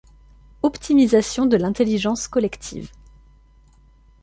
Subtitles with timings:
[0.63, 2.89] Optimisation de l'intelligence collective.